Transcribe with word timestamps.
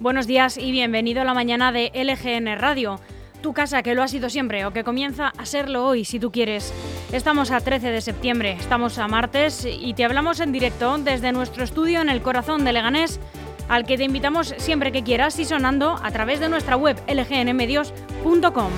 Buenos 0.00 0.26
días 0.26 0.56
y 0.56 0.72
bienvenido 0.72 1.20
a 1.20 1.24
la 1.26 1.34
mañana 1.34 1.72
de 1.72 1.92
LGN 1.92 2.58
Radio. 2.58 2.98
Tu 3.42 3.52
casa 3.52 3.82
que 3.82 3.94
lo 3.94 4.02
ha 4.02 4.08
sido 4.08 4.30
siempre 4.30 4.64
o 4.64 4.72
que 4.72 4.82
comienza 4.82 5.30
a 5.36 5.44
serlo 5.44 5.84
hoy 5.84 6.06
si 6.06 6.18
tú 6.18 6.32
quieres. 6.32 6.72
Estamos 7.12 7.50
a 7.50 7.60
13 7.60 7.90
de 7.90 8.00
septiembre, 8.00 8.52
estamos 8.52 8.96
a 8.96 9.08
martes 9.08 9.68
y 9.70 9.92
te 9.92 10.06
hablamos 10.06 10.40
en 10.40 10.52
directo 10.52 10.96
desde 10.96 11.32
nuestro 11.32 11.64
estudio 11.64 12.00
en 12.00 12.08
el 12.08 12.22
corazón 12.22 12.64
de 12.64 12.72
Leganés, 12.72 13.20
al 13.68 13.84
que 13.84 13.98
te 13.98 14.04
invitamos 14.04 14.54
siempre 14.56 14.90
que 14.90 15.04
quieras 15.04 15.38
y 15.38 15.44
sonando 15.44 16.00
a 16.02 16.10
través 16.10 16.40
de 16.40 16.48
nuestra 16.48 16.78
web 16.78 16.96
lgnmedios.com. 17.06 18.70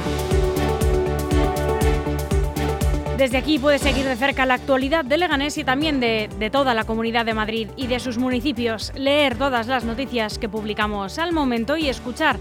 Desde 3.23 3.39
aquí 3.39 3.61
puedes 3.61 3.83
seguir 3.83 4.05
de 4.05 4.17
cerca 4.17 4.47
la 4.47 4.55
actualidad 4.55 5.05
de 5.05 5.17
Leganés 5.17 5.57
y 5.57 5.63
también 5.63 6.01
de, 6.01 6.29
toda 6.51 6.75
la 6.75 6.83
comunidad 6.83 7.25
de 7.25 7.35
Madrid 7.35 7.69
y 7.77 7.87
de 7.87 8.01
sus 8.01 8.19
municipios, 8.19 8.93
leer 8.97 9.39
todas 9.39 9.69
las 9.69 9.85
noticias 9.85 10.41
que 10.41 10.49
publicamos 10.49 11.21
al 11.21 11.33
momento 11.33 11.77
y 11.77 11.89
escuchar 11.89 12.41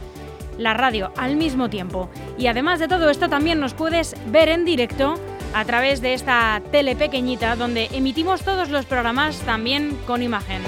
la 0.58 0.74
radio 0.74 1.14
al 1.18 1.36
mismo 1.36 1.70
tiempo. 1.70 2.10
Y 2.36 2.48
además 2.48 2.80
de 2.80 2.88
todo 2.88 3.12
esto 3.12 3.30
también 3.30 3.60
nos 3.60 3.76
puedes 3.76 4.16
ver 4.32 4.50
en 4.50 4.66
directo 4.66 5.20
a 5.54 5.66
través 5.66 6.02
de 6.02 6.16
esta 6.16 6.60
tele 6.72 6.96
pequeñita 6.96 7.56
donde 7.56 7.88
emitimos 7.92 8.42
todos 8.42 8.70
los 8.70 8.88
programas 8.88 9.38
también 9.42 9.96
con 10.08 10.24
imagen. 10.24 10.64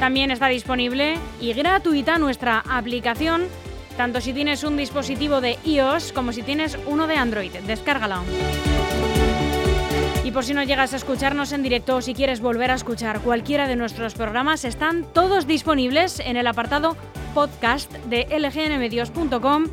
También 0.00 0.30
está 0.30 0.46
disponible 0.46 1.18
y 1.42 1.52
gratuita 1.52 2.16
nuestra 2.16 2.64
aplicación 2.66 3.48
tanto 3.96 4.20
si 4.20 4.32
tienes 4.32 4.62
un 4.62 4.76
dispositivo 4.76 5.40
de 5.40 5.58
iOS 5.64 6.12
como 6.12 6.32
si 6.32 6.42
tienes 6.42 6.78
uno 6.86 7.06
de 7.06 7.16
Android. 7.16 7.52
Descárgala. 7.66 8.22
Y 10.24 10.32
por 10.32 10.44
si 10.44 10.54
no 10.54 10.62
llegas 10.64 10.92
a 10.92 10.96
escucharnos 10.96 11.52
en 11.52 11.62
directo 11.62 11.96
o 11.96 12.02
si 12.02 12.12
quieres 12.12 12.40
volver 12.40 12.70
a 12.70 12.74
escuchar 12.74 13.20
cualquiera 13.20 13.68
de 13.68 13.76
nuestros 13.76 14.14
programas, 14.14 14.64
están 14.64 15.04
todos 15.12 15.46
disponibles 15.46 16.20
en 16.20 16.36
el 16.36 16.46
apartado 16.46 16.96
podcast 17.32 17.92
de 18.06 18.26
lgnmedios.com 18.28 19.66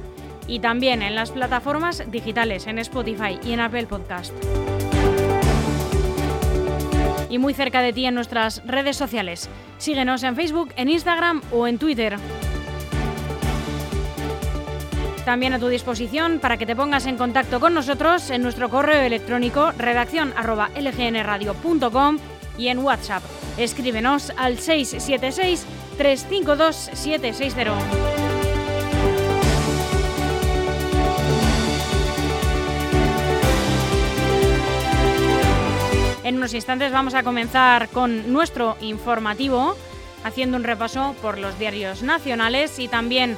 y 0.48 0.60
también 0.60 1.02
en 1.02 1.16
las 1.16 1.32
plataformas 1.32 2.04
digitales, 2.12 2.68
en 2.68 2.80
Spotify 2.80 3.40
y 3.44 3.54
en 3.54 3.62
Apple 3.62 3.88
Podcast. 3.88 4.34
Y 7.30 7.40
muy 7.40 7.56
cerca 7.56 7.82
de 7.82 7.94
ti 7.94 8.06
en 8.06 8.14
nuestras 8.14 8.62
redes 8.66 8.96
sociales. 8.96 9.50
Síguenos 9.80 10.22
en 10.22 10.36
Facebook, 10.36 10.72
en 10.76 10.90
Instagram 10.90 11.42
o 11.52 11.66
en 11.66 11.80
Twitter 11.80 12.18
también 15.26 15.54
a 15.54 15.60
tu 15.60 15.68
disposición 15.68 16.40
para 16.40 16.58
que 16.58 16.66
te 16.66 16.76
pongas 16.76 17.06
en 17.06 17.18
contacto 17.18 17.60
con 17.60 17.74
nosotros 17.74 18.30
en 18.30 18.42
nuestro 18.42 18.70
correo 18.70 19.02
electrónico 19.02 19.72
redacción 19.78 20.34
lgnradio.com 20.38 22.18
y 22.58 22.68
en 22.68 22.80
WhatsApp. 22.80 23.24
Escríbenos 23.58 24.32
al 24.38 24.60
676 24.60 25.66
352 25.98 26.76
760. 26.94 28.14
En 36.24 36.38
unos 36.38 36.54
instantes 36.54 36.92
vamos 36.92 37.16
a 37.16 37.24
comenzar 37.24 37.90
con 37.90 38.32
nuestro 38.32 38.78
informativo, 38.80 39.76
haciendo 40.24 40.56
un 40.56 40.64
repaso 40.64 41.16
por 41.22 41.38
los 41.38 41.60
diarios 41.60 42.02
nacionales 42.02 42.80
y 42.80 42.88
también 42.88 43.38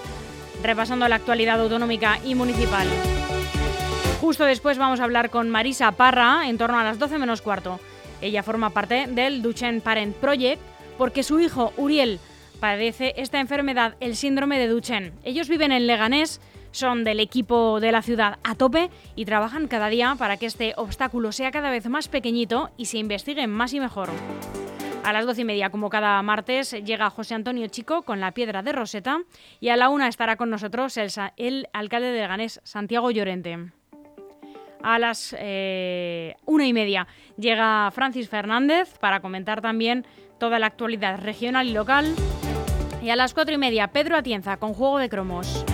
repasando 0.66 1.08
la 1.08 1.16
actualidad 1.16 1.60
autonómica 1.60 2.20
y 2.26 2.36
municipal. 2.36 2.88
Justo 4.22 4.46
después 4.46 4.78
vamos 4.78 5.00
a 5.00 5.04
hablar 5.04 5.30
con 5.30 5.50
Marisa 5.50 5.92
Parra 5.92 6.50
en 6.50 6.58
torno 6.58 6.80
a 6.80 6.84
las 6.84 6.98
12 6.98 7.20
menos 7.20 7.42
cuarto. 7.42 7.80
Ella 8.22 8.44
forma 8.44 8.72
parte 8.72 9.08
del 9.08 9.42
Duchenne 9.42 9.82
Parent 9.82 10.16
Project 10.16 10.62
porque 10.98 11.24
su 11.24 11.40
hijo 11.40 11.74
Uriel 11.78 12.20
padece 12.60 13.14
esta 13.18 13.40
enfermedad, 13.40 13.96
el 14.00 14.16
síndrome 14.16 14.58
de 14.58 14.68
Duchenne. 14.68 15.12
Ellos 15.24 15.50
viven 15.50 15.72
en 15.72 15.88
Leganés, 15.88 16.42
son 16.72 17.04
del 17.04 17.20
equipo 17.20 17.80
de 17.80 17.92
la 17.92 18.02
ciudad 18.02 18.40
a 18.44 18.56
tope 18.56 18.90
y 19.16 19.26
trabajan 19.26 19.68
cada 19.68 19.90
día 19.90 20.16
para 20.18 20.38
que 20.38 20.46
este 20.46 20.74
obstáculo 20.78 21.32
sea 21.32 21.52
cada 21.52 21.70
vez 21.70 21.88
más 21.88 22.08
pequeñito 22.08 22.72
y 22.78 22.86
se 22.86 22.98
investigue 22.98 23.48
más 23.48 23.74
y 23.74 23.80
mejor. 23.80 24.10
A 25.06 25.14
las 25.14 25.28
doce 25.28 25.42
y 25.42 25.46
media, 25.46 25.70
como 25.70 25.92
cada 25.92 26.20
martes, 26.24 26.72
llega 26.84 27.12
José 27.12 27.36
Antonio 27.36 27.68
Chico 27.68 28.02
con 28.02 28.20
la 28.20 28.32
piedra 28.32 28.64
de 28.64 28.72
Roseta 28.72 29.20
y 29.60 29.70
a 29.70 29.78
la 29.78 29.90
una 29.90 30.08
estará 30.08 30.36
con 30.36 30.50
nosotros 30.50 30.98
el, 31.38 31.70
alcalde 31.74 32.08
de 32.08 32.26
Ganés, 32.26 32.60
Santiago 32.64 33.12
Llorente. 33.12 33.72
A 34.82 34.98
las 34.98 35.36
eh, 35.38 36.36
una 36.46 36.66
y 36.66 36.74
media 36.74 37.06
llega 37.38 37.92
Francis 37.92 38.30
Fernández 38.30 38.98
para 38.98 39.20
comentar 39.20 39.62
también 39.62 40.08
toda 40.40 40.58
la 40.58 40.66
actualidad 40.66 41.22
regional 41.22 41.68
y 41.68 41.74
local. 41.74 42.16
Y 43.04 43.12
a 43.12 43.16
las 43.16 43.36
cuatro 43.36 43.54
y 43.54 43.60
media, 43.60 43.90
Pedro 43.90 44.18
Atienza 44.18 44.58
con 44.58 44.74
Juego 44.74 44.98
de 44.98 45.10
Cromos. 45.10 45.66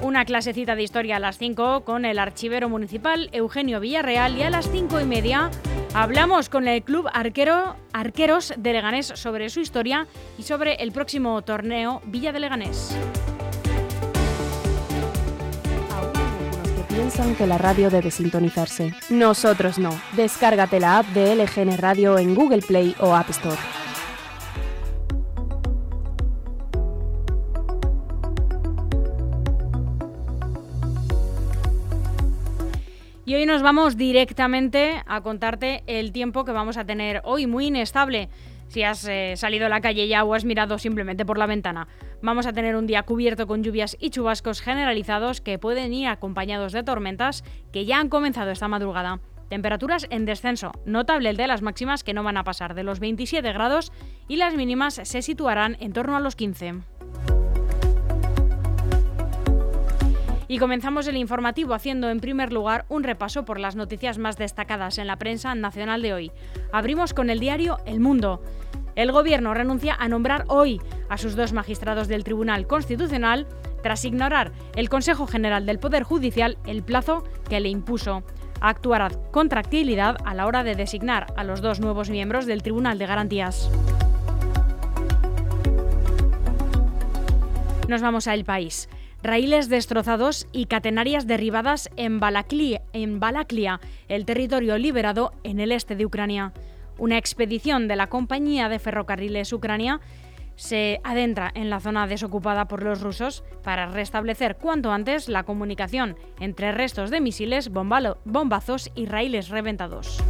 Una 0.00 0.24
clasecita 0.24 0.74
de 0.74 0.84
historia 0.84 1.16
a 1.16 1.20
las 1.20 1.36
5 1.36 1.84
con 1.84 2.06
el 2.06 2.18
archivero 2.18 2.70
municipal 2.70 3.28
Eugenio 3.32 3.78
Villarreal 3.78 4.38
y 4.38 4.42
a 4.42 4.48
las 4.48 4.70
cinco 4.70 4.98
y 5.00 5.04
media 5.04 5.50
hablamos 5.94 6.48
con 6.48 6.68
el 6.68 6.82
club 6.82 7.08
arquero, 7.12 7.76
Arqueros 7.92 8.54
de 8.56 8.72
Leganés 8.72 9.12
sobre 9.14 9.50
su 9.50 9.60
historia 9.60 10.06
y 10.38 10.42
sobre 10.42 10.74
el 10.76 10.92
próximo 10.92 11.42
torneo 11.42 12.00
Villa 12.06 12.32
de 12.32 12.40
Leganés. 12.40 12.96
piensan 16.92 17.34
que 17.34 17.46
la 17.46 17.58
radio 17.58 17.90
debe 17.90 18.10
sintonizarse. 18.10 18.94
Nosotros 19.10 19.78
no. 19.78 19.90
Descárgate 20.14 20.78
la 20.78 20.98
app 20.98 21.06
de 21.08 21.34
LGN 21.34 21.78
Radio 21.78 22.18
en 22.18 22.34
Google 22.34 22.62
Play 22.62 22.94
o 23.00 23.14
App 23.14 23.30
Store. 23.30 23.81
Y 33.32 33.34
hoy 33.34 33.46
nos 33.46 33.62
vamos 33.62 33.96
directamente 33.96 35.02
a 35.06 35.22
contarte 35.22 35.82
el 35.86 36.12
tiempo 36.12 36.44
que 36.44 36.52
vamos 36.52 36.76
a 36.76 36.84
tener 36.84 37.22
hoy, 37.24 37.46
muy 37.46 37.68
inestable. 37.68 38.28
Si 38.68 38.82
has 38.82 39.08
eh, 39.08 39.38
salido 39.38 39.64
a 39.64 39.68
la 39.70 39.80
calle 39.80 40.06
ya 40.06 40.22
o 40.22 40.34
has 40.34 40.44
mirado 40.44 40.76
simplemente 40.76 41.24
por 41.24 41.38
la 41.38 41.46
ventana, 41.46 41.88
vamos 42.20 42.44
a 42.44 42.52
tener 42.52 42.76
un 42.76 42.86
día 42.86 43.04
cubierto 43.04 43.46
con 43.46 43.62
lluvias 43.62 43.96
y 43.98 44.10
chubascos 44.10 44.60
generalizados 44.60 45.40
que 45.40 45.58
pueden 45.58 45.94
ir 45.94 46.08
acompañados 46.08 46.72
de 46.72 46.82
tormentas 46.82 47.42
que 47.72 47.86
ya 47.86 48.00
han 48.00 48.10
comenzado 48.10 48.50
esta 48.50 48.68
madrugada. 48.68 49.20
Temperaturas 49.48 50.06
en 50.10 50.26
descenso, 50.26 50.72
notable 50.84 51.30
el 51.30 51.38
de 51.38 51.46
las 51.46 51.62
máximas 51.62 52.04
que 52.04 52.12
no 52.12 52.22
van 52.22 52.36
a 52.36 52.44
pasar 52.44 52.74
de 52.74 52.84
los 52.84 53.00
27 53.00 53.50
grados 53.54 53.92
y 54.28 54.36
las 54.36 54.54
mínimas 54.54 55.00
se 55.02 55.22
situarán 55.22 55.78
en 55.80 55.94
torno 55.94 56.18
a 56.18 56.20
los 56.20 56.36
15. 56.36 56.82
Y 60.52 60.58
comenzamos 60.58 61.08
el 61.08 61.16
informativo 61.16 61.72
haciendo 61.72 62.10
en 62.10 62.20
primer 62.20 62.52
lugar 62.52 62.84
un 62.90 63.04
repaso 63.04 63.46
por 63.46 63.58
las 63.58 63.74
noticias 63.74 64.18
más 64.18 64.36
destacadas 64.36 64.98
en 64.98 65.06
la 65.06 65.16
prensa 65.16 65.54
nacional 65.54 66.02
de 66.02 66.12
hoy. 66.12 66.32
Abrimos 66.72 67.14
con 67.14 67.30
el 67.30 67.40
diario 67.40 67.78
El 67.86 68.00
Mundo. 68.00 68.42
El 68.94 69.12
Gobierno 69.12 69.54
renuncia 69.54 69.96
a 69.98 70.08
nombrar 70.08 70.44
hoy 70.48 70.78
a 71.08 71.16
sus 71.16 71.36
dos 71.36 71.54
magistrados 71.54 72.06
del 72.06 72.22
Tribunal 72.22 72.66
Constitucional 72.66 73.46
tras 73.82 74.04
ignorar 74.04 74.52
el 74.76 74.90
Consejo 74.90 75.26
General 75.26 75.64
del 75.64 75.78
Poder 75.78 76.02
Judicial 76.02 76.58
el 76.66 76.82
plazo 76.82 77.24
que 77.48 77.58
le 77.58 77.70
impuso. 77.70 78.22
Actuará 78.60 79.08
con 79.30 79.48
tranquilidad 79.48 80.18
a 80.26 80.34
la 80.34 80.44
hora 80.44 80.64
de 80.64 80.74
designar 80.74 81.32
a 81.34 81.44
los 81.44 81.62
dos 81.62 81.80
nuevos 81.80 82.10
miembros 82.10 82.44
del 82.44 82.62
Tribunal 82.62 82.98
de 82.98 83.06
Garantías. 83.06 83.70
Nos 87.88 88.02
vamos 88.02 88.28
a 88.28 88.34
El 88.34 88.44
País 88.44 88.90
raíles 89.22 89.68
destrozados 89.68 90.46
y 90.52 90.66
catenarias 90.66 91.26
derribadas 91.26 91.90
en 91.96 92.20
Balaklia, 92.20 93.80
el 94.08 94.24
territorio 94.24 94.78
liberado 94.78 95.32
en 95.44 95.60
el 95.60 95.72
este 95.72 95.96
de 95.96 96.06
Ucrania. 96.06 96.52
Una 96.98 97.18
expedición 97.18 97.88
de 97.88 97.96
la 97.96 98.08
compañía 98.08 98.68
de 98.68 98.78
ferrocarriles 98.78 99.52
Ucrania 99.52 100.00
se 100.56 101.00
adentra 101.02 101.50
en 101.54 101.70
la 101.70 101.80
zona 101.80 102.06
desocupada 102.06 102.68
por 102.68 102.82
los 102.82 103.00
rusos 103.00 103.42
para 103.62 103.86
restablecer 103.86 104.56
cuanto 104.56 104.92
antes 104.92 105.28
la 105.28 105.44
comunicación 105.44 106.16
entre 106.40 106.72
restos 106.72 107.10
de 107.10 107.20
misiles, 107.20 107.70
bombazos 107.70 108.90
y 108.94 109.06
raíles 109.06 109.48
reventados. 109.48 110.22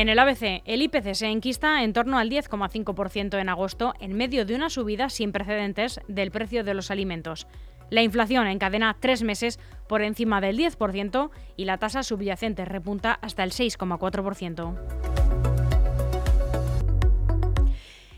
En 0.00 0.08
el 0.08 0.18
ABC, 0.18 0.62
el 0.64 0.80
IPC 0.80 1.12
se 1.12 1.26
enquista 1.26 1.84
en 1.84 1.92
torno 1.92 2.18
al 2.18 2.30
10,5% 2.30 3.38
en 3.38 3.50
agosto, 3.50 3.92
en 4.00 4.14
medio 4.14 4.46
de 4.46 4.54
una 4.54 4.70
subida 4.70 5.10
sin 5.10 5.30
precedentes 5.30 6.00
del 6.08 6.30
precio 6.30 6.64
de 6.64 6.72
los 6.72 6.90
alimentos. 6.90 7.46
La 7.90 8.00
inflación 8.00 8.46
encadena 8.46 8.96
tres 8.98 9.22
meses 9.22 9.60
por 9.90 10.00
encima 10.00 10.40
del 10.40 10.56
10% 10.56 11.30
y 11.58 11.66
la 11.66 11.76
tasa 11.76 12.02
subyacente 12.02 12.64
repunta 12.64 13.18
hasta 13.20 13.44
el 13.44 13.50
6,4%. 13.50 14.74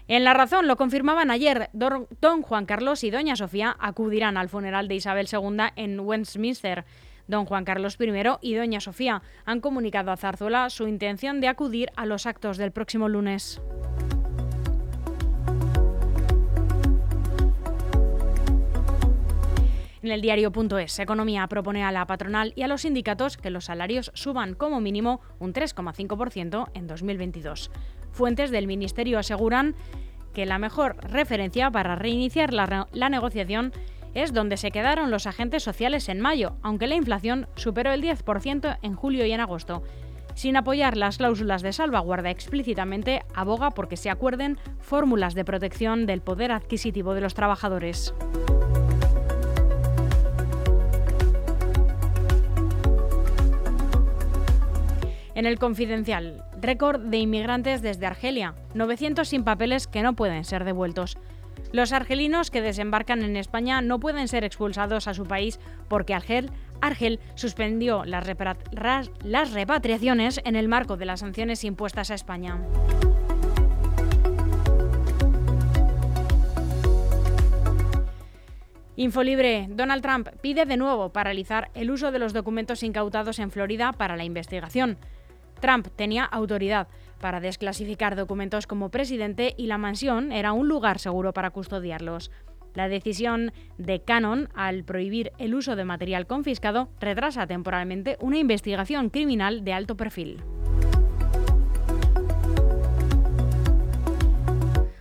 En 0.06 0.22
La 0.22 0.34
Razón 0.34 0.68
lo 0.68 0.76
confirmaban 0.76 1.32
ayer, 1.32 1.68
don 1.72 2.42
Juan 2.42 2.66
Carlos 2.66 3.02
y 3.02 3.10
doña 3.10 3.34
Sofía 3.34 3.74
acudirán 3.80 4.36
al 4.36 4.48
funeral 4.48 4.86
de 4.86 4.94
Isabel 4.94 5.26
II 5.32 5.72
en 5.74 5.98
Westminster 5.98 6.84
Don 7.32 7.46
Juan 7.46 7.64
Carlos 7.64 7.96
I 7.98 8.12
y 8.42 8.54
Doña 8.54 8.80
Sofía 8.80 9.22
han 9.46 9.60
comunicado 9.60 10.12
a 10.12 10.18
Zarzuela 10.18 10.68
su 10.68 10.86
intención 10.86 11.40
de 11.40 11.48
acudir 11.48 11.90
a 11.96 12.04
los 12.04 12.26
actos 12.26 12.58
del 12.58 12.72
próximo 12.72 13.08
lunes. 13.08 13.58
En 20.02 20.10
el 20.10 20.20
diario.es, 20.20 20.98
Economía 20.98 21.46
propone 21.46 21.84
a 21.84 21.90
la 21.90 22.06
patronal 22.06 22.52
y 22.54 22.62
a 22.62 22.68
los 22.68 22.82
sindicatos 22.82 23.38
que 23.38 23.48
los 23.48 23.64
salarios 23.64 24.10
suban 24.14 24.54
como 24.54 24.80
mínimo 24.80 25.22
un 25.38 25.54
3,5% 25.54 26.68
en 26.74 26.86
2022. 26.86 27.70
Fuentes 28.10 28.50
del 28.50 28.66
Ministerio 28.66 29.18
aseguran 29.18 29.74
que 30.34 30.44
la 30.44 30.58
mejor 30.58 30.96
referencia 31.10 31.70
para 31.70 31.94
reiniciar 31.94 32.52
la, 32.52 32.88
la, 32.92 33.08
negociación 33.08 33.72
es 34.14 34.32
donde 34.32 34.56
se 34.56 34.70
quedaron 34.70 35.10
los 35.10 35.26
agentes 35.26 35.62
sociales 35.62 36.08
en 36.08 36.20
mayo, 36.20 36.56
aunque 36.62 36.86
la 36.86 36.94
inflación 36.94 37.46
superó 37.54 37.92
el 37.92 38.02
10% 38.02 38.78
en 38.82 38.94
julio 38.94 39.26
y 39.26 39.32
en 39.32 39.40
agosto. 39.40 39.82
Sin 40.34 40.56
apoyar 40.56 40.96
las 40.96 41.18
cláusulas 41.18 41.62
de 41.62 41.72
salvaguarda 41.72 42.30
explícitamente, 42.30 43.22
aboga 43.34 43.70
porque 43.70 43.96
se 43.96 44.10
acuerden 44.10 44.58
fórmulas 44.80 45.34
de 45.34 45.44
protección 45.44 46.06
del 46.06 46.22
poder 46.22 46.52
adquisitivo 46.52 47.14
de 47.14 47.20
los 47.20 47.34
trabajadores. 47.34 48.14
En 55.34 55.46
el 55.46 55.58
confidencial, 55.58 56.44
récord 56.60 57.00
de 57.00 57.16
inmigrantes 57.16 57.82
desde 57.82 58.06
Argelia, 58.06 58.54
900 58.74 59.26
sin 59.26 59.44
papeles 59.44 59.86
que 59.86 60.02
no 60.02 60.14
pueden 60.14 60.44
ser 60.44 60.64
devueltos. 60.64 61.16
Los 61.72 61.92
argelinos 61.92 62.50
que 62.50 62.60
desembarcan 62.60 63.22
en 63.22 63.36
España 63.36 63.80
no 63.80 63.98
pueden 63.98 64.28
ser 64.28 64.44
expulsados 64.44 65.08
a 65.08 65.14
su 65.14 65.24
país 65.24 65.58
porque 65.88 66.14
Argel, 66.14 66.50
Argel 66.80 67.18
suspendió 67.34 68.04
las, 68.04 68.26
las 69.24 69.52
repatriaciones 69.52 70.40
en 70.44 70.56
el 70.56 70.68
marco 70.68 70.96
de 70.96 71.06
las 71.06 71.20
sanciones 71.20 71.64
impuestas 71.64 72.10
a 72.10 72.14
España. 72.14 72.58
Infolibre, 78.96 79.68
Donald 79.70 80.02
Trump 80.02 80.28
pide 80.42 80.66
de 80.66 80.76
nuevo 80.76 81.08
paralizar 81.08 81.70
el 81.74 81.90
uso 81.90 82.12
de 82.12 82.18
los 82.18 82.34
documentos 82.34 82.82
incautados 82.82 83.38
en 83.38 83.50
Florida 83.50 83.92
para 83.92 84.16
la 84.16 84.24
investigación. 84.24 84.98
Trump 85.60 85.88
tenía 85.96 86.24
autoridad 86.24 86.88
para 87.22 87.40
desclasificar 87.40 88.16
documentos 88.16 88.66
como 88.66 88.90
presidente 88.90 89.54
y 89.56 89.68
la 89.68 89.78
mansión 89.78 90.32
era 90.32 90.52
un 90.52 90.68
lugar 90.68 90.98
seguro 90.98 91.32
para 91.32 91.50
custodiarlos. 91.50 92.30
La 92.74 92.88
decisión 92.88 93.52
de 93.78 94.02
Canon 94.02 94.48
al 94.54 94.84
prohibir 94.84 95.32
el 95.38 95.54
uso 95.54 95.76
de 95.76 95.84
material 95.84 96.26
confiscado 96.26 96.90
retrasa 97.00 97.46
temporalmente 97.46 98.18
una 98.20 98.38
investigación 98.38 99.08
criminal 99.08 99.64
de 99.64 99.72
alto 99.72 99.96
perfil. 99.96 100.42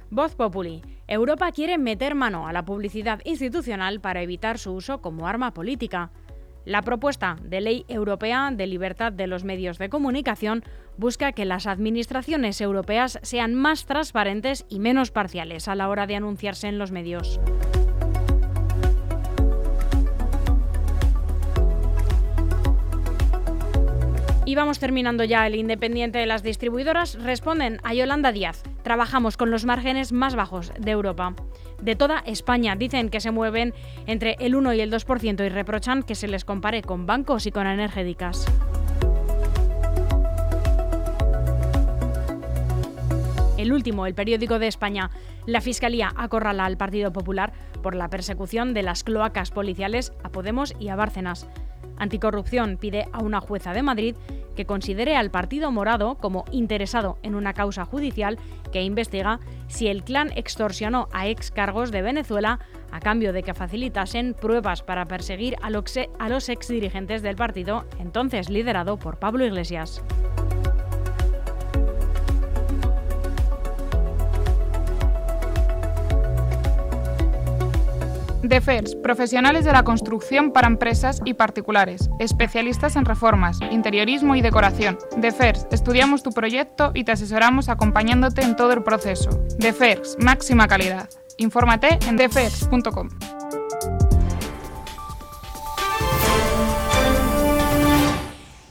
Voz 0.10 0.36
Populi. 0.36 0.82
Europa 1.08 1.52
quiere 1.52 1.78
meter 1.78 2.16
mano 2.16 2.48
a 2.48 2.54
la 2.54 2.64
publicidad 2.64 3.20
institucional 3.26 4.00
para 4.00 4.22
evitar 4.22 4.60
su 4.60 4.72
uso 4.74 5.02
como 5.02 5.28
arma 5.28 5.54
política. 5.54 6.12
La 6.66 6.84
propuesta 6.84 7.38
de 7.44 7.62
ley 7.62 7.86
europea 7.88 8.52
de 8.52 8.68
libertad 8.68 9.12
de 9.12 9.28
los 9.28 9.44
medios 9.44 9.78
de 9.78 9.90
comunicación 9.90 10.64
busca 10.98 11.32
que 11.32 11.46
las 11.46 11.66
administraciones 11.66 12.62
europeas 12.62 13.20
sean 13.24 13.56
más 13.56 13.86
transparentes 13.86 14.66
y 14.70 14.80
menos 14.80 15.12
parciales 15.12 15.68
a 15.68 15.76
la 15.76 15.90
hora 15.90 16.06
de 16.06 16.16
anunciarse 16.16 16.68
en 16.68 16.78
los 16.78 16.92
medios. 16.92 17.40
Y 24.52 24.56
vamos 24.56 24.80
terminando 24.80 25.24
ya. 25.24 25.48
El 25.48 25.56
independiente 25.56 26.20
de 26.20 26.26
las 26.26 26.44
distribuidoras 26.44 27.16
responden 27.24 27.80
a 27.84 27.94
Yolanda 27.94 28.34
Díaz. 28.34 28.64
Trabajamos 28.84 29.38
con 29.38 29.50
los 29.50 29.64
márgenes 29.64 30.12
más 30.12 30.36
bajos 30.36 30.74
de 30.78 30.92
Europa. 30.92 31.34
De 31.82 31.96
toda 31.96 32.20
España 32.26 32.76
dicen 32.76 33.08
que 33.08 33.22
se 33.22 33.32
mueven 33.32 33.74
entre 34.08 34.36
el 34.42 34.56
1 34.56 34.74
y 34.74 34.82
el 34.82 34.92
2% 34.92 35.46
y 35.46 35.48
reprochan 35.48 36.04
que 36.04 36.16
se 36.16 36.28
les 36.28 36.44
compare 36.44 36.82
con 36.82 37.06
bancos 37.06 37.46
y 37.46 37.54
con 37.54 37.66
energéticas. 37.66 38.46
El 43.58 43.72
último, 43.72 44.06
el 44.06 44.16
periódico 44.16 44.60
de 44.60 44.68
España. 44.68 45.12
La 45.46 45.62
Fiscalía 45.62 46.12
acorrala 46.18 46.66
al 46.66 46.76
Partido 46.76 47.14
Popular 47.14 47.54
por 47.82 47.96
la 47.96 48.10
persecución 48.10 48.74
de 48.74 48.84
las 48.84 49.06
cloacas 49.06 49.50
policiales 49.50 50.12
a 50.26 50.30
Podemos 50.30 50.76
y 50.78 50.90
a 50.90 50.98
Bárcenas. 50.98 51.48
Anticorrupción 52.02 52.78
pide 52.78 53.08
a 53.14 53.20
una 53.20 53.40
jueza 53.40 53.74
de 53.74 53.84
Madrid 53.84 54.16
que 54.56 54.66
considere 54.66 55.16
al 55.16 55.32
Partido 55.32 55.72
Morado 55.72 56.16
como 56.16 56.46
interesado 56.52 57.18
en 57.24 57.36
una 57.36 57.54
causa 57.54 57.86
judicial 57.86 58.38
que 58.72 58.84
investiga 58.84 59.40
si 59.68 59.88
el 59.88 60.04
clan 60.04 60.32
extorsionó 60.36 61.08
a 61.12 61.28
ex 61.28 61.52
cargos 61.52 61.92
de 61.92 62.02
Venezuela 62.02 62.60
a 62.92 63.00
cambio 63.00 63.34
de 63.34 63.44
que 63.44 63.54
facilitasen 63.54 64.34
pruebas 64.34 64.82
para 64.84 65.08
perseguir 65.08 65.56
a 65.62 65.70
los, 65.70 66.50
ex 66.50 66.68
dirigentes 66.68 67.22
del 67.22 67.36
partido, 67.36 67.86
entonces 68.00 68.50
liderado 68.50 68.98
por 68.98 69.20
Pablo 69.20 69.46
Iglesias. 69.46 70.04
DEFERS, 78.44 78.96
profesionales 78.96 79.66
de 79.66 79.72
la 79.72 79.84
construcción 79.84 80.52
para 80.52 80.68
empresas 80.68 81.22
y 81.26 81.36
particulares, 81.36 82.10
especialistas 82.20 82.96
en 82.96 83.06
reformas, 83.06 83.60
interiorismo 83.72 84.36
y 84.36 84.42
decoración. 84.42 84.98
DEFERS, 85.18 85.68
estudiamos 85.72 86.24
tu 86.24 86.32
proyecto 86.32 86.92
y 86.94 87.04
te 87.04 87.12
asesoramos 87.12 87.70
acompañándote 87.70 88.42
en 88.42 88.56
todo 88.56 88.74
el 88.74 88.84
proceso. 88.84 89.30
DEFERS, 89.60 90.18
máxima 90.20 90.68
calidad. 90.68 91.10
Infórmate 91.38 92.00
en 92.08 92.18
defers.com. 92.18 93.10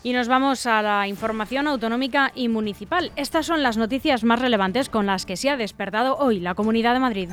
Y 0.03 0.13
nos 0.13 0.29
vamos 0.29 0.67
a 0.67 0.83
la 0.83 1.07
información 1.07 1.69
autonómica 1.69 2.33
y 2.35 2.49
municipal. 2.49 3.13
Estas 3.17 3.47
son 3.47 3.63
las 3.63 3.77
noticias 3.77 4.25
más 4.25 4.41
relevantes 4.41 4.89
con 4.89 5.07
las 5.07 5.27
que 5.27 5.37
se 5.37 5.51
ha 5.51 5.57
despertado 5.57 6.17
hoy 6.17 6.41
la 6.41 6.55
Comunidad 6.55 6.95
de 6.95 7.01
Madrid. 7.01 7.29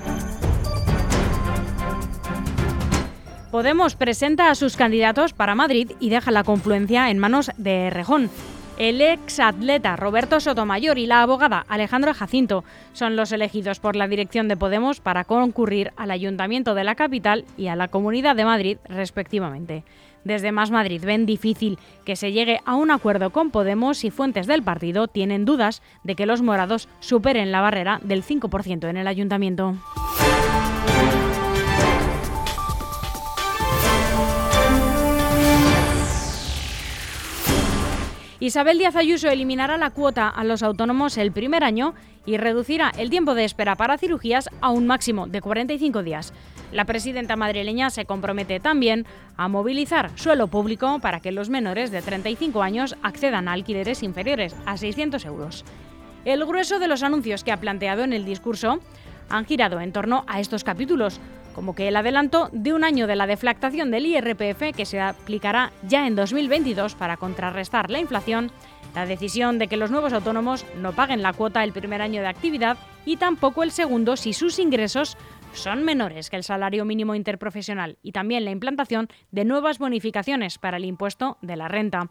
Podemos 3.57 3.95
presenta 3.95 4.51
a 4.51 4.55
sus 4.55 4.77
candidatos 4.77 5.33
para 5.33 5.55
Madrid 5.55 5.93
y 5.99 6.11
deja 6.11 6.29
la 6.29 6.43
confluencia 6.43 7.09
en 7.09 7.17
manos 7.17 7.49
de 7.57 7.89
Rejón. 7.89 8.29
El 8.77 9.01
ex 9.01 9.39
atleta 9.39 9.95
Roberto 9.95 10.39
Sotomayor 10.39 10.99
y 10.99 11.07
la 11.07 11.23
abogada 11.23 11.65
Alejandro 11.67 12.13
Jacinto 12.13 12.63
son 12.93 13.15
los 13.15 13.31
elegidos 13.31 13.79
por 13.79 13.95
la 13.95 14.07
dirección 14.07 14.47
de 14.47 14.57
Podemos 14.57 14.99
para 14.99 15.23
concurrir 15.23 15.91
al 15.97 16.11
Ayuntamiento 16.11 16.75
de 16.75 16.83
la 16.83 16.93
capital 16.93 17.45
y 17.57 17.65
a 17.65 17.75
la 17.75 17.87
Comunidad 17.87 18.35
de 18.35 18.45
Madrid, 18.45 18.77
respectivamente. 18.87 19.83
Desde 20.23 20.51
Más 20.51 20.69
Madrid 20.69 21.01
ven 21.03 21.25
difícil 21.25 21.79
que 22.05 22.15
se 22.15 22.33
llegue 22.33 22.59
a 22.63 22.75
un 22.75 22.91
acuerdo 22.91 23.31
con 23.31 23.49
Podemos 23.49 24.03
y 24.03 24.11
fuentes 24.11 24.45
del 24.45 24.61
partido 24.61 25.07
tienen 25.07 25.45
dudas 25.45 25.81
de 26.03 26.13
que 26.13 26.27
los 26.27 26.43
morados 26.43 26.87
superen 26.99 27.51
la 27.51 27.61
barrera 27.61 27.99
del 28.03 28.23
5% 28.23 28.87
en 28.87 28.97
el 28.97 29.07
ayuntamiento. 29.07 29.73
Isabel 38.39 38.77
Díaz 38.77 38.95
Ayuso 38.95 39.29
eliminará 39.29 39.79
la 39.79 39.89
cuota 39.89 40.29
a 40.29 40.43
los 40.43 40.61
autónomos 40.61 41.17
el 41.17 41.31
primer 41.31 41.63
año 41.63 41.95
y 42.23 42.37
reducirá 42.37 42.91
el 42.95 43.09
tiempo 43.09 43.33
de 43.33 43.43
espera 43.43 43.75
para 43.75 43.97
cirugías 43.97 44.47
a 44.61 44.69
un 44.69 44.85
máximo 44.85 45.25
de 45.25 45.41
45 45.41 46.03
días. 46.03 46.33
La 46.71 46.85
presidenta 46.85 47.35
madrileña 47.35 47.89
se 47.89 48.05
compromete 48.05 48.59
también 48.59 49.07
a 49.37 49.47
movilizar 49.47 50.11
suelo 50.15 50.49
público 50.49 50.99
para 50.99 51.19
que 51.19 51.31
los 51.31 51.49
menores 51.49 51.89
de 51.89 52.03
35 52.03 52.61
años 52.61 52.95
accedan 53.01 53.47
a 53.47 53.53
alquileres 53.53 54.03
inferiores 54.03 54.55
a 54.67 54.77
600 54.77 55.25
euros. 55.25 55.65
El 56.23 56.45
grueso 56.45 56.77
de 56.77 56.87
los 56.87 57.01
anuncios 57.01 57.43
que 57.43 57.51
ha 57.51 57.59
planteado 57.59 58.03
en 58.03 58.13
el 58.13 58.23
discurso 58.23 58.81
han 59.29 59.45
girado 59.45 59.81
en 59.81 59.91
torno 59.91 60.25
a 60.27 60.39
estos 60.39 60.63
capítulos, 60.63 61.19
como 61.57 61.73
que 61.73 61.87
el 61.87 61.95
adelanto 61.95 62.49
de 62.51 62.71
un 62.71 62.83
año 62.83 63.07
de 63.07 63.15
la 63.15 63.25
deflactación 63.25 63.89
del 63.89 64.05
IRPF 64.05 64.75
que 64.77 64.85
se 64.85 65.01
aplicará 65.01 65.71
ya 65.81 66.05
en 66.05 66.15
2022 66.15 66.93
para 66.93 67.17
contrarrestar 67.17 67.89
la 67.89 67.97
inflación, 67.97 68.51
la 68.93 69.07
decisión 69.07 69.57
de 69.57 69.67
que 69.67 69.75
los 69.75 69.89
nuevos 69.89 70.13
autónomos 70.13 70.67
no 70.77 70.93
paguen 70.93 71.23
la 71.23 71.33
cuota 71.33 71.63
el 71.63 71.73
primer 71.73 72.03
año 72.03 72.21
de 72.21 72.27
actividad 72.27 72.77
y 73.05 73.17
tampoco 73.17 73.63
el 73.63 73.71
segundo 73.71 74.17
si 74.17 74.33
sus 74.33 74.59
ingresos 74.59 75.17
son 75.51 75.83
menores 75.83 76.29
que 76.29 76.35
el 76.35 76.43
salario 76.43 76.85
mínimo 76.85 77.15
interprofesional 77.15 77.97
y 78.03 78.11
también 78.11 78.45
la 78.45 78.51
implantación 78.51 79.07
de 79.31 79.43
nuevas 79.43 79.79
bonificaciones 79.79 80.59
para 80.59 80.77
el 80.77 80.85
impuesto 80.85 81.39
de 81.41 81.55
la 81.55 81.67
renta. 81.67 82.07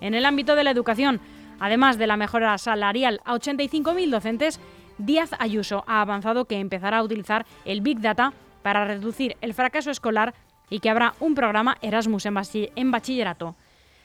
En 0.00 0.14
el 0.14 0.24
ámbito 0.26 0.56
de 0.56 0.64
la 0.64 0.72
educación, 0.72 1.20
además 1.60 1.96
de 1.96 2.08
la 2.08 2.16
mejora 2.16 2.58
salarial 2.58 3.20
a 3.24 3.34
85.000 3.34 4.10
docentes, 4.10 4.60
Díaz 4.98 5.30
Ayuso 5.38 5.84
ha 5.86 6.00
avanzado 6.00 6.46
que 6.46 6.58
empezará 6.58 6.98
a 6.98 7.04
utilizar 7.04 7.46
el 7.64 7.82
Big 7.82 8.00
Data 8.00 8.32
para 8.62 8.84
reducir 8.84 9.36
el 9.40 9.54
fracaso 9.54 9.90
escolar 9.90 10.34
y 10.68 10.80
que 10.80 10.90
habrá 10.90 11.14
un 11.20 11.34
programa 11.34 11.76
Erasmus 11.82 12.26
en 12.26 12.90
bachillerato. 12.90 13.56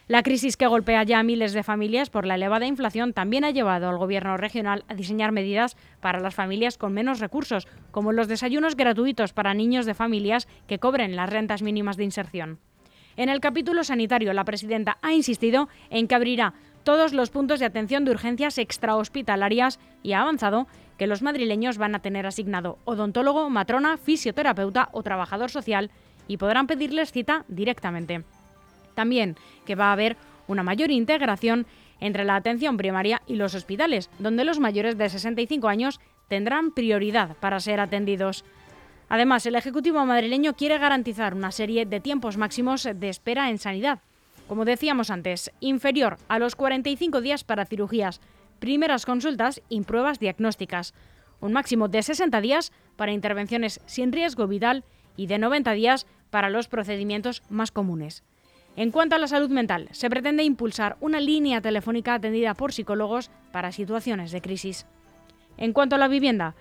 La 0.08 0.22
crisis 0.22 0.56
que 0.56 0.68
golpea 0.68 1.02
ya 1.04 1.18
a 1.18 1.24
miles 1.24 1.54
de 1.54 1.64
familias 1.64 2.12
por 2.12 2.28
la 2.28 2.36
elevada 2.36 2.68
inflación 2.68 3.12
también 3.12 3.44
ha 3.44 3.50
llevado 3.50 3.90
al 3.90 3.98
Gobierno 3.98 4.38
regional 4.38 4.84
a 4.88 4.94
diseñar 4.94 5.32
medidas 5.32 5.78
para 6.00 6.20
las 6.20 6.36
familias 6.36 6.78
con 6.78 6.94
menos 6.94 7.20
recursos, 7.20 7.68
como 7.90 8.12
los 8.12 8.28
desayunos 8.28 8.76
gratuitos 8.76 9.34
para 9.34 9.56
niños 9.56 9.88
de 9.88 9.96
familias 9.96 10.48
que 10.68 10.78
cobren 10.78 11.16
las 11.16 11.32
rentas 11.32 11.64
mínimas 11.64 11.98
de 11.98 12.04
inserción. 12.04 12.60
En 13.18 13.30
el 13.30 13.40
capítulo 13.40 13.84
sanitario, 13.84 14.32
la 14.34 14.44
presidenta 14.44 15.00
ha 15.02 15.14
insistido 15.14 15.70
en 15.90 16.08
que 16.08 16.14
abrirá 16.14 16.54
todos 16.84 17.12
los 17.12 17.32
puntos 17.32 17.60
de 17.60 17.66
atención 17.66 18.06
de 18.06 18.12
urgencias 18.12 18.60
extrahospitalarias 18.60 19.80
y 20.04 20.14
ha 20.14 20.22
avanzado 20.22 20.68
que 20.98 21.08
los 21.08 21.22
madrileños 21.22 21.78
van 21.78 21.96
a 21.96 22.00
tener 22.00 22.26
asignado 22.26 22.78
odontólogo, 22.86 23.50
matrona, 23.50 23.98
fisioterapeuta 23.98 24.90
o 24.92 25.04
trabajador 25.04 25.52
social 25.52 25.92
y 26.28 26.38
podrán 26.38 26.68
pedirles 26.68 27.12
cita 27.12 27.46
directamente. 27.48 28.24
También 28.94 29.36
que 29.66 29.76
va 29.76 29.90
a 29.90 29.94
haber 29.94 30.18
una 30.48 30.64
mayor 30.64 30.92
integración 30.92 31.66
entre 32.00 32.26
la 32.26 32.36
atención 32.36 32.78
primaria 32.78 33.22
y 33.26 33.36
los 33.36 33.56
hospitales, 33.56 34.10
donde 34.20 34.44
los 34.44 34.60
mayores 34.60 34.98
de 34.98 35.10
65 35.10 35.68
años 35.68 36.00
tendrán 36.28 36.72
prioridad 36.72 37.36
para 37.38 37.60
ser 37.60 37.80
atendidos. 37.80 38.44
Además, 39.10 39.46
el 39.46 39.56
Ejecutivo 39.56 40.06
madrileño 40.06 40.56
quiere 40.56 40.78
garantizar 40.78 41.34
una 41.34 41.52
serie 41.52 41.86
de 41.86 42.00
tiempos 42.00 42.38
máximos 42.38 42.84
de 42.84 43.10
espera 43.10 43.50
en 43.50 43.60
sanidad. 43.60 44.00
Como 44.48 44.66
decíamos 44.66 45.10
antes, 45.10 45.52
inferior 45.60 46.18
a 46.28 46.40
los 46.40 46.56
45 46.56 47.22
días 47.22 47.44
para 47.44 47.66
cirugías, 47.66 48.22
primeras 48.60 49.06
consultas 49.06 49.62
y 49.70 49.82
pruebas 49.82 50.20
diagnósticas. 50.20 50.94
Un 51.42 51.54
máximo 51.54 51.88
de 51.88 52.04
60 52.04 52.42
días 52.42 52.72
para 52.96 53.12
intervenciones 53.12 53.82
sin 53.86 54.12
riesgo 54.12 54.48
vital 54.48 54.84
y 55.18 55.28
de 55.28 55.38
90 55.38 55.72
días 55.74 56.08
para 56.30 56.50
los 56.50 56.68
procedimientos 56.68 57.44
más 57.50 57.72
comunes. 57.72 58.24
En 58.76 58.92
cuanto 58.92 59.16
a 59.16 59.20
la 59.20 59.28
salud 59.28 59.50
mental, 59.50 59.88
se 59.92 60.10
pretende 60.10 60.44
impulsar 60.44 60.98
una 61.00 61.20
línea 61.20 61.62
telefónica 61.62 62.16
atendida 62.16 62.54
por 62.56 62.74
psicólogos 62.74 63.32
para 63.52 63.72
situaciones 63.72 64.32
de 64.32 64.42
crisis. 64.42 64.86
En 65.58 65.72
cuanto 65.72 65.96
a 65.96 66.00
la 66.00 66.10
vivienda, 66.10 66.56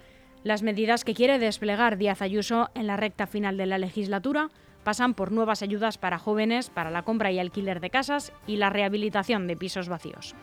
las 0.45 0.63
medidas 0.63 1.05
que 1.05 1.15
quiere 1.15 1.39
desplegar 1.39 1.97
Díaz 1.97 2.23
Ayuso 2.23 2.71
en 2.75 2.87
la 2.87 2.97
recta 2.97 3.27
final 3.27 3.57
de 3.57 3.67
la 3.67 3.79
legislatura 3.79 4.51
pasan 4.85 5.15
por 5.15 5.33
nuevas 5.33 5.63
ayudas 5.63 5.99
para 5.99 6.19
jóvenes, 6.19 6.71
para 6.71 6.91
la 6.91 7.03
compra 7.03 7.33
y 7.33 7.39
alquiler 7.39 7.81
de 7.81 7.91
casas 7.91 8.33
y 8.47 8.59
la 8.59 8.71
rehabilitación 8.71 9.49
de 9.49 9.57
pisos 9.57 9.89
vacíos. 9.89 10.37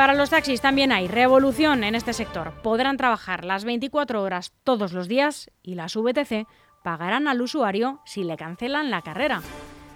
Para 0.00 0.14
los 0.14 0.30
taxis 0.30 0.62
también 0.62 0.92
hay 0.92 1.08
revolución 1.08 1.84
en 1.84 1.94
este 1.94 2.14
sector. 2.14 2.54
Podrán 2.62 2.96
trabajar 2.96 3.44
las 3.44 3.64
24 3.64 4.22
horas 4.22 4.54
todos 4.64 4.94
los 4.94 5.08
días 5.08 5.50
y 5.62 5.74
las 5.74 5.94
VTC 5.94 6.46
pagarán 6.82 7.28
al 7.28 7.42
usuario 7.42 8.00
si 8.06 8.24
le 8.24 8.38
cancelan 8.38 8.90
la 8.90 9.02
carrera. 9.02 9.42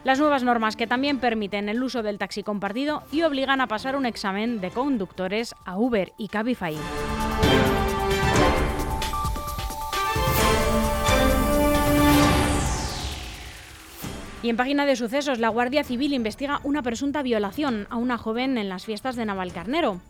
Las 0.04 0.18
nuevas 0.18 0.42
normas 0.42 0.76
que 0.76 0.86
también 0.86 1.20
permiten 1.20 1.70
el 1.70 1.82
uso 1.82 2.02
del 2.02 2.18
taxi 2.18 2.42
compartido 2.42 3.02
y 3.12 3.22
obligan 3.22 3.62
a 3.62 3.66
pasar 3.66 3.96
un 3.96 4.04
examen 4.04 4.60
de 4.60 4.70
conductores 4.70 5.54
a 5.64 5.78
Uber 5.78 6.12
y 6.18 6.28
Cabify. 6.28 6.76
Y 14.44 14.50
en 14.50 14.58
página 14.58 14.84
de 14.84 14.94
sucesos, 14.94 15.38
la 15.38 15.48
Guardia 15.48 15.84
Civil 15.84 16.12
investiga 16.12 16.60
una 16.64 16.82
presunta 16.82 17.22
violación 17.22 17.86
a 17.88 17.96
una 17.96 18.18
joven 18.18 18.58
en 18.58 18.68
las 18.68 18.84
fiestas 18.84 19.16
de 19.16 19.24
Navalcarnero. 19.24 20.02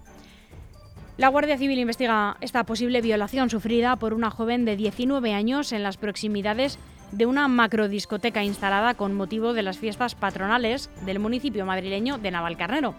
La 1.18 1.28
Guardia 1.28 1.56
Civil 1.56 1.78
investiga 1.78 2.36
esta 2.40 2.64
posible 2.64 3.00
violación 3.00 3.48
sufrida 3.48 3.94
por 3.94 4.12
una 4.12 4.32
joven 4.32 4.64
de 4.64 4.74
19 4.74 5.32
años 5.32 5.70
en 5.70 5.84
las 5.84 5.98
proximidades 5.98 6.80
de 7.12 7.26
una 7.26 7.46
macrodiscoteca 7.46 8.42
instalada 8.42 8.94
con 8.94 9.14
motivo 9.14 9.52
de 9.52 9.62
las 9.62 9.78
fiestas 9.78 10.16
patronales 10.16 10.90
del 11.06 11.20
municipio 11.20 11.64
madrileño 11.64 12.18
de 12.18 12.32
Navalcarnero. 12.32 12.96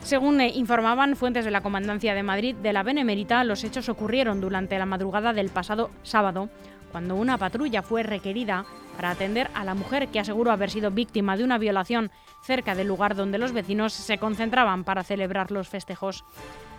Según 0.00 0.40
eh, 0.40 0.50
informaban 0.56 1.14
fuentes 1.14 1.44
de 1.44 1.52
la 1.52 1.60
Comandancia 1.60 2.14
de 2.14 2.24
Madrid 2.24 2.56
de 2.56 2.72
la 2.72 2.82
Benemérita, 2.82 3.44
los 3.44 3.62
hechos 3.62 3.88
ocurrieron 3.88 4.40
durante 4.40 4.76
la 4.76 4.86
madrugada 4.86 5.32
del 5.32 5.50
pasado 5.50 5.92
sábado, 6.02 6.48
cuando 6.90 7.14
una 7.14 7.38
patrulla 7.38 7.82
fue 7.82 8.02
requerida 8.02 8.66
para 8.96 9.10
atender 9.10 9.50
a 9.54 9.64
la 9.64 9.74
mujer 9.74 10.08
que 10.08 10.20
aseguró 10.20 10.50
haber 10.50 10.70
sido 10.70 10.90
víctima 10.90 11.36
de 11.36 11.44
una 11.44 11.58
violación 11.58 12.10
cerca 12.42 12.74
del 12.74 12.88
lugar 12.88 13.14
donde 13.14 13.38
los 13.38 13.52
vecinos 13.52 13.92
se 13.92 14.18
concentraban 14.18 14.84
para 14.84 15.04
celebrar 15.04 15.50
los 15.50 15.68
festejos. 15.68 16.24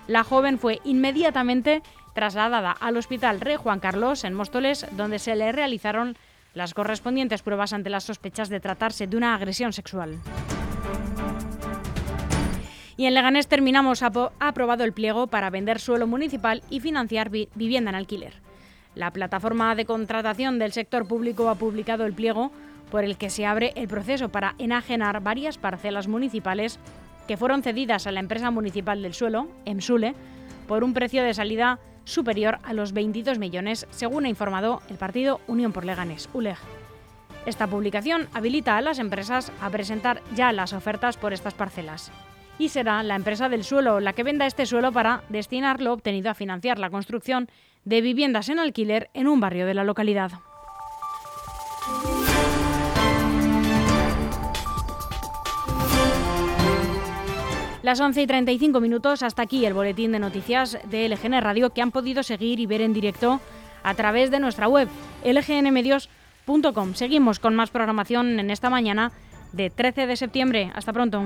La 0.07 0.23
joven 0.23 0.59
fue 0.59 0.81
inmediatamente 0.83 1.81
trasladada 2.13 2.71
al 2.71 2.97
Hospital 2.97 3.41
Rey 3.41 3.55
Juan 3.55 3.79
Carlos 3.79 4.23
en 4.23 4.33
Móstoles, 4.33 4.85
donde 4.91 5.19
se 5.19 5.35
le 5.35 5.51
realizaron 5.51 6.17
las 6.53 6.73
correspondientes 6.73 7.41
pruebas 7.41 7.73
ante 7.73 7.89
las 7.89 8.03
sospechas 8.03 8.49
de 8.49 8.59
tratarse 8.59 9.07
de 9.07 9.17
una 9.17 9.33
agresión 9.33 9.73
sexual. 9.73 10.19
Y 12.95 13.05
en 13.07 13.15
Leganés 13.15 13.47
terminamos 13.47 14.03
aprobado 14.03 14.83
el 14.83 14.93
pliego 14.93 15.27
para 15.27 15.49
vender 15.49 15.79
suelo 15.79 16.05
municipal 16.05 16.61
y 16.69 16.79
financiar 16.79 17.29
vivienda 17.29 17.89
en 17.89 17.95
alquiler. 17.95 18.33
La 18.95 19.11
plataforma 19.11 19.75
de 19.75 19.85
contratación 19.85 20.59
del 20.59 20.71
sector 20.71 21.07
público 21.07 21.49
ha 21.49 21.55
publicado 21.55 22.05
el 22.05 22.13
pliego 22.13 22.51
por 22.91 23.03
el 23.03 23.17
que 23.17 23.29
se 23.29 23.45
abre 23.45 23.73
el 23.75 23.87
proceso 23.87 24.29
para 24.29 24.55
enajenar 24.59 25.21
varias 25.21 25.57
parcelas 25.57 26.07
municipales 26.07 26.79
que 27.27 27.37
fueron 27.37 27.63
cedidas 27.63 28.05
a 28.05 28.11
la 28.11 28.19
empresa 28.19 28.51
municipal 28.51 29.01
del 29.01 29.13
suelo, 29.13 29.47
EMSULE, 29.65 30.13
por 30.67 30.83
un 30.83 30.93
precio 30.93 31.23
de 31.23 31.33
salida 31.33 31.79
superior 32.05 32.59
a 32.63 32.73
los 32.73 32.93
22 32.93 33.39
millones, 33.39 33.87
según 33.91 34.25
ha 34.25 34.29
informado 34.29 34.81
el 34.89 34.97
partido 34.97 35.39
Unión 35.47 35.71
por 35.71 35.85
Leganes, 35.85 36.29
ULEG. 36.33 36.57
Esta 37.45 37.67
publicación 37.67 38.27
habilita 38.33 38.77
a 38.77 38.81
las 38.81 38.99
empresas 38.99 39.51
a 39.61 39.69
presentar 39.69 40.21
ya 40.35 40.51
las 40.51 40.73
ofertas 40.73 41.17
por 41.17 41.33
estas 41.33 41.53
parcelas. 41.53 42.11
Y 42.59 42.69
será 42.69 43.01
la 43.03 43.15
empresa 43.15 43.49
del 43.49 43.63
suelo 43.63 43.99
la 43.99 44.13
que 44.13 44.23
venda 44.23 44.45
este 44.45 44.65
suelo 44.65 44.91
para 44.91 45.23
destinar 45.29 45.81
lo 45.81 45.93
obtenido 45.93 46.29
a 46.29 46.35
financiar 46.35 46.77
la 46.77 46.89
construcción 46.89 47.49
de 47.85 48.01
viviendas 48.01 48.49
en 48.49 48.59
alquiler 48.59 49.09
en 49.13 49.27
un 49.27 49.39
barrio 49.39 49.65
de 49.65 49.73
la 49.73 49.83
localidad. 49.83 50.31
Las 57.83 57.99
11 57.99 58.21
y 58.21 58.27
35 58.27 58.79
minutos, 58.79 59.23
hasta 59.23 59.41
aquí 59.41 59.65
el 59.65 59.73
boletín 59.73 60.13
de 60.13 60.19
noticias 60.19 60.77
de 60.89 61.09
LGN 61.09 61.41
Radio 61.41 61.71
que 61.71 61.81
han 61.81 61.91
podido 61.91 62.23
seguir 62.23 62.61
y 62.61 62.65
ver 62.65 62.79
en 62.79 62.93
directo 62.93 63.41
a 63.83 63.93
través 63.93 64.31
de 64.31 64.39
nuestra 64.39 64.69
web 64.69 64.87
lgnmedios.com. 65.25 66.93
Seguimos 66.93 67.39
con 67.39 67.55
más 67.55 67.71
programación 67.71 68.39
en 68.39 68.51
esta 68.51 68.69
mañana 68.69 69.11
de 69.51 69.69
13 69.69 70.07
de 70.07 70.15
septiembre. 70.15 70.71
Hasta 70.73 70.93
pronto. 70.93 71.25